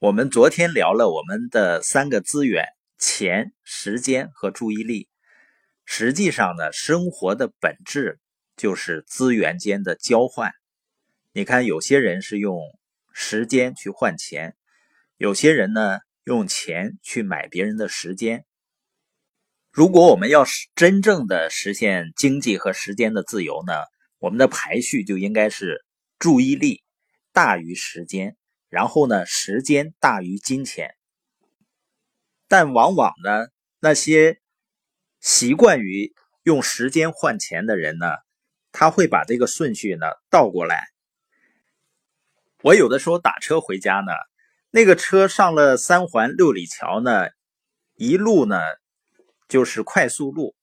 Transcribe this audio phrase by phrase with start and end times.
[0.00, 2.64] 我们昨天聊了我们的三个资源：
[2.96, 5.10] 钱、时间和注意力。
[5.84, 8.18] 实际上呢，生活的本质
[8.56, 10.52] 就是资源间的交换。
[11.34, 12.62] 你看，有些人是用
[13.12, 14.56] 时间去换钱，
[15.18, 18.46] 有些人呢用钱去买别人的时间。
[19.70, 23.74] 如果我们要真正的实现经济和时间的自由呢，
[24.18, 25.84] 我们的排序就应该是
[26.18, 26.82] 注意力
[27.34, 28.38] 大于时间。
[28.70, 30.94] 然后呢，时间大于金钱，
[32.48, 33.48] 但往往呢，
[33.80, 34.40] 那些
[35.20, 38.06] 习惯于用时间换钱的人呢，
[38.72, 40.86] 他会把这个顺序呢倒过来。
[42.62, 44.12] 我有的时候打车回家呢，
[44.70, 47.28] 那个车上了三环六里桥呢，
[47.96, 48.60] 一路呢
[49.48, 50.54] 就是快速路，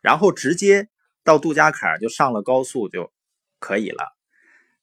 [0.00, 0.88] 然后直接
[1.24, 3.12] 到杜家坎就上了高速就
[3.58, 4.15] 可以了。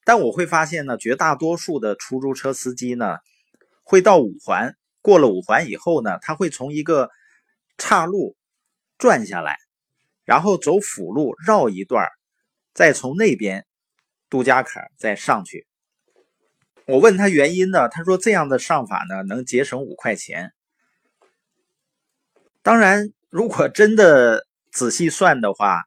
[0.05, 3.17] 但我会发现呢，绝大多数的出租车司机呢，
[3.83, 7.09] 会到五环，过了五环以后呢，他会从一个
[7.77, 8.35] 岔路
[8.97, 9.57] 转下来，
[10.25, 12.09] 然后走辅路绕一段，
[12.73, 13.65] 再从那边
[14.29, 15.67] 杜家坎再上去。
[16.85, 20.51] 我问他原因呢，他说这样的上法呢能节省五块钱。
[22.61, 25.83] 当然，如果真的仔细算的话，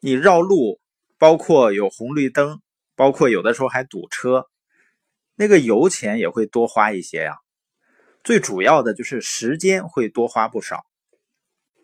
[0.00, 0.80] 你绕路
[1.16, 2.60] 包括有红绿灯。
[2.96, 4.46] 包括有的时候还堵车，
[5.34, 7.36] 那个油钱也会多花一些呀。
[8.22, 10.86] 最主要的就是时间会多花不少，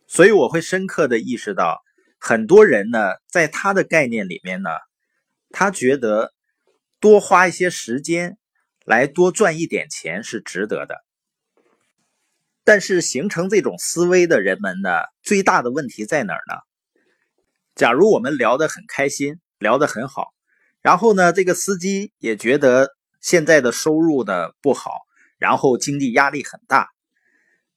[0.07, 1.83] 所以我会深刻的意识到，
[2.19, 4.71] 很多人呢，在他的概念里面呢，
[5.51, 6.33] 他觉得
[6.99, 8.39] 多花一些时间
[8.85, 10.97] 来多赚一点钱是值得的。
[12.65, 14.91] 但是形成这种思维的人们呢，
[15.23, 16.55] 最大的问题在哪儿呢？
[17.75, 20.33] 假如我们聊得很开心，聊得很好。
[20.83, 24.91] 然后呢，这个司机也觉得现在的收入呢不好，
[25.39, 26.89] 然后经济压力很大。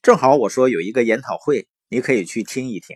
[0.01, 2.95] 正好我说有一个研讨会，你可以去听一听。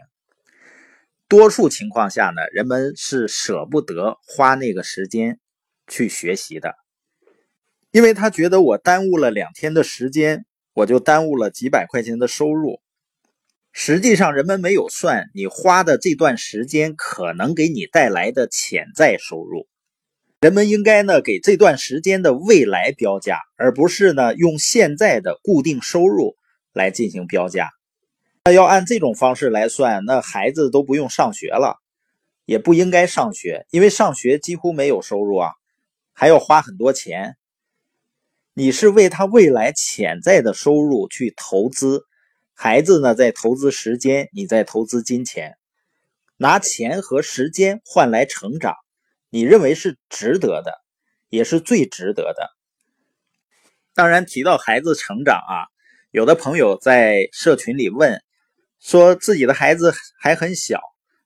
[1.27, 5.39] 多数情况下呢，人们是舍不得花那个时间
[5.87, 6.75] 去学习的，
[7.91, 12.79] 因为他觉得我耽误了两天的时间，我就耽误了几百块钱的收入。
[13.73, 19.67] 实际上，人们没有算你花的这段时间可能给你带来的潜在收入。
[20.39, 26.35] 人们应该呢给这段时间的未来标价，而不是呢用现在的固定收入
[26.73, 27.71] 来进行标价。
[28.45, 31.79] 那要按这种方式来算，那孩子都不用上学了，
[32.45, 35.53] 也不应该上学，因为上学几乎没有收入啊，
[36.13, 37.35] 还要花很多钱。
[38.53, 42.05] 你是为他未来潜在的收入去投资，
[42.53, 45.57] 孩子呢在投资时间，你在投资金钱，
[46.37, 48.75] 拿钱和时间换来成长。
[49.29, 50.73] 你认为是值得的，
[51.29, 52.49] 也是最值得的。
[53.93, 55.67] 当然，提到孩子成长啊，
[56.11, 58.21] 有的朋友在社群里问，
[58.79, 60.79] 说自己的孩子还很小，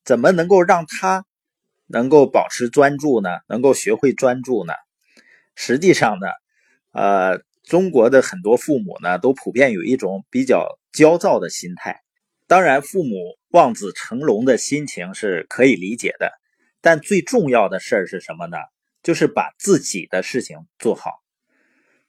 [0.04, 1.26] 怎么能够让他
[1.88, 3.30] 能够保持专注呢？
[3.48, 4.74] 能够学会专注呢？
[5.54, 6.28] 实际上呢，
[6.94, 12.02] 呃，中国的很多父母呢，都普遍有一种比较焦躁的心态。
[12.48, 16.32] 当然，父母望子成龙的心情是可以理解的。
[16.82, 18.58] 但最重要的事儿是什么呢？
[19.04, 21.24] 就是把自己的事情做好。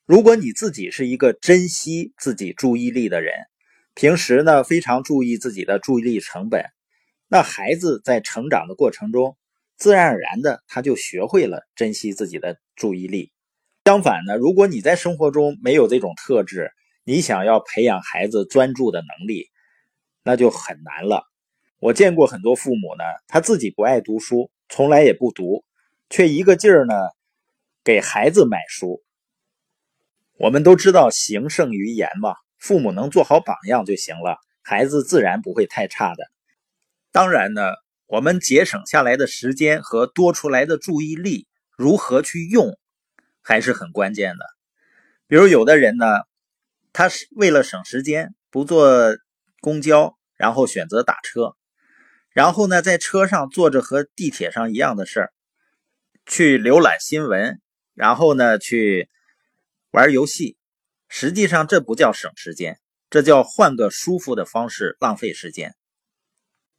[0.05, 3.33] 如果你自己是一个珍惜自己注意力的人，
[3.95, 6.65] 平时呢非常注意自己的注意力成本，
[7.29, 9.39] 那孩子在成长的过程中，
[9.79, 13.33] 自然而然的他就学会了珍惜自己的注意力。
[13.87, 16.73] 相反呢，如果你在生活中没有这种特质，
[17.05, 19.49] 你想要培养孩子专注的能力，
[20.25, 21.25] 那就很难了。
[21.79, 24.51] 我见过很多父母呢，他自己不爱读书。
[24.75, 25.67] 从来也不读，
[26.09, 26.95] 却一个劲儿呢
[27.85, 29.03] 给孩子买书。
[30.39, 36.25] 我们都知道行胜于言嘛，父母能做好榜样就行了，孩子自然不会太差的。
[37.11, 37.75] 当然呢，
[38.07, 41.47] 我们节省下来的时间和多出来的注意力
[41.77, 42.79] 如何去用，
[43.43, 44.47] 还是很关键的。
[45.27, 46.07] 比如有的人呢，
[46.95, 49.19] 他是为了省时间，不坐
[49.61, 51.55] 公交，然后选择打车。
[52.33, 55.33] 然后呢，在车上做着和地铁上一样的事儿，
[56.25, 57.61] 去浏览新闻，
[57.95, 59.09] 然后呢，去
[59.91, 60.57] 玩游戏。
[61.09, 62.81] 实际上，这不叫省时间，
[63.11, 65.75] 这叫换个舒服的方式浪费时间。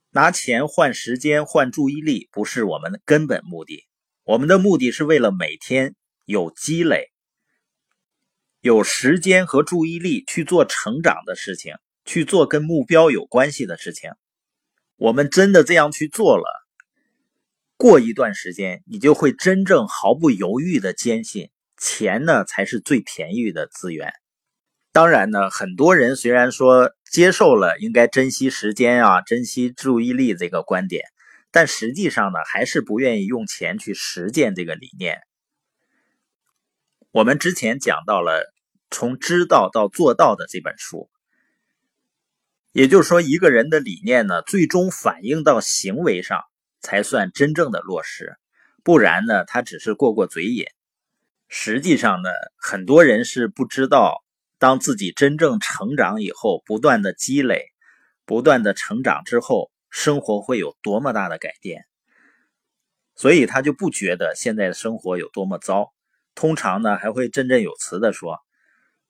[0.10, 3.86] 拿钱换时间换注意力，不是我们的根本目的。
[4.24, 5.96] 我们的目的是为了每天
[6.26, 7.12] 有积累，
[8.62, 14.10] 有时间和注意力去做成长的事情，去做跟目标有关系的事情。
[15.04, 16.46] 我们真的这样去做了，
[17.76, 24.14] 过一段时间，你就会真正毫不犹豫的坚信，钱呢才是最便宜的资源。
[24.94, 31.04] 当然呢，很多人虽然说接受了应该珍惜时间啊、珍惜注意力这个观点，
[31.52, 35.20] 但实际上呢，还是不愿意用钱去实践这个理念。
[37.12, 38.54] 我们之前讲到了
[38.90, 41.10] 从知道到做到的这本书，
[42.74, 46.42] 也就是说，一个人的理念呢，最终反映到行为上，
[46.82, 48.36] 才算真正的落实。
[48.84, 50.66] 不然呢，他只是过过嘴瘾。
[51.48, 54.22] 实际上呢，很多人是不知道。
[54.58, 57.66] 当自己真正成长以后，不断的积累，
[58.26, 61.86] 不断的成长之后，生活会有多么大的改变，
[63.14, 65.94] 所以他就不觉得现在的生活有多么糟。
[66.34, 68.40] 通常呢，还会振振有词的说：“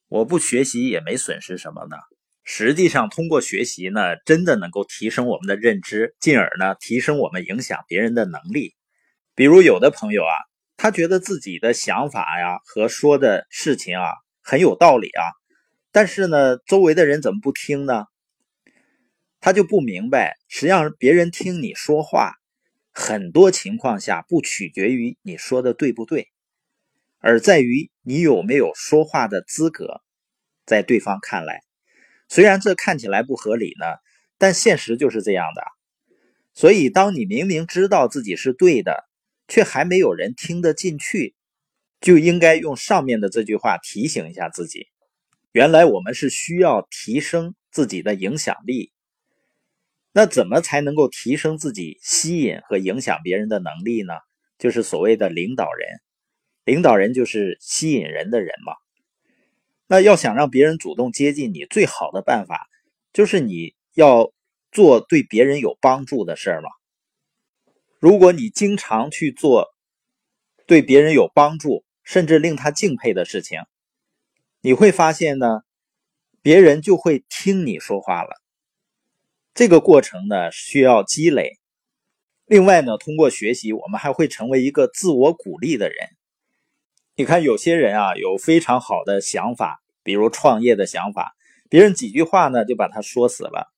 [0.10, 1.95] 我不学习也没损失什么呢。”
[2.43, 8.75] 实际上，通过学习呢，真的能够提升我们的认知，进而呢，提升我们影响别人的能力。
[9.33, 10.33] 比如有的朋友啊，
[10.75, 14.11] 他觉得自己的想法呀和说的事情啊
[14.41, 15.23] 很有道理啊。
[15.91, 18.05] 但是呢，周围的人怎么不听呢？
[19.39, 22.33] 他就不明白，实际上别人听你说话，
[22.91, 26.27] 很多情况下不取决于你说的对不对，
[27.19, 30.01] 而在于你有没有说话的资格。
[30.65, 31.61] 在对方看来，
[32.29, 33.85] 虽然这看起来不合理呢，
[34.37, 35.63] 但现实就是这样的。
[36.53, 39.05] 所以，当你明明知道自己是对的，
[39.47, 41.35] 却还没有人听得进去，
[41.99, 44.87] 就应该用上面的这句话提醒一下自己。
[45.51, 48.91] 原来我们是需要提升自己的影响力，
[50.11, 54.13] 那怎么才能够提升自己吸引和影响别人的能力呢？
[54.59, 55.89] 就是所谓的领导人，
[56.65, 58.73] 领导人就是吸引人的人嘛。
[59.93, 62.67] 那要想让别人主动接近你，最好的办法
[63.13, 64.33] 就是你要
[64.71, 66.69] 做对别人有帮助的事儿嘛。
[67.99, 69.67] 如果你经常去做
[70.65, 73.59] 对别人有帮助，甚至令他敬佩的事情。
[74.61, 75.61] 你会发现呢，
[76.41, 78.31] 别人就会听你说话了。
[79.53, 81.59] 这个过程呢需要积累。
[82.47, 85.95] 另外呢，通过学习，我们还会成为一个自我鼓励的人。
[87.15, 91.33] 你看，有些人啊有非常好的想法，比如创业的想法，
[91.69, 93.73] 别人几句话呢就把他说死了。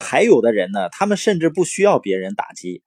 [0.00, 2.82] 还有的人呢，他们甚至不需要别人打击，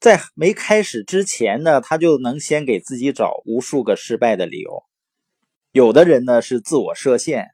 [0.00, 4.84] 在没开始之前呢，他就能先给自己找无数个失败的理由。
[5.70, 7.48] 有的人呢是自我设限，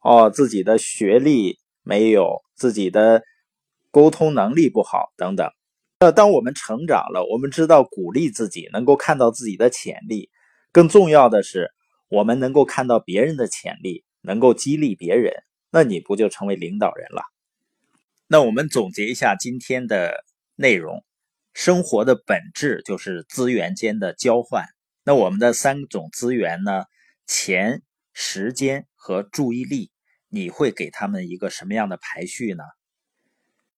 [0.00, 3.22] 哦，自己的学历没有，自己的
[3.90, 5.50] 沟通能力不好等等。
[6.00, 10.30] 那当我们成长了，我们知道鼓励自己，能够看到自己的潜力，
[10.70, 11.70] 更重要的是，
[12.10, 15.32] 我们能够看到别人的潜力，能够激励别人，
[15.70, 17.22] 那你不就成为领导人了？
[18.26, 20.24] 那我们总结一下今天的
[20.56, 21.04] 内容：
[21.54, 24.66] 生活的本质就是资源间的交换。
[25.04, 26.84] 那我们的三种资源呢？
[27.26, 29.92] 钱、时间和注意力，
[30.28, 32.64] 你会给他们一个什么样的排序呢？